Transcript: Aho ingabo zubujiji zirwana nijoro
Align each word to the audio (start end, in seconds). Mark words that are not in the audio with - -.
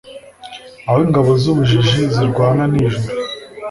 Aho 0.87 0.99
ingabo 1.05 1.29
zubujiji 1.41 2.01
zirwana 2.13 2.63
nijoro 2.71 3.07